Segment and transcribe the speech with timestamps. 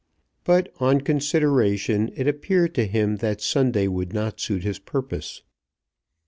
[0.45, 5.43] But on consideration it appeared to him that Sunday would not suit his purpose.